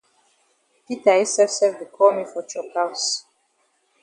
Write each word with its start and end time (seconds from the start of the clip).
Peter 0.85 1.15
yi 1.19 1.25
sef 1.33 1.51
sef 1.57 1.73
be 1.79 1.85
call 1.95 2.11
me 2.15 2.23
for 2.31 2.43
chop 2.51 2.67
haus. 2.75 3.03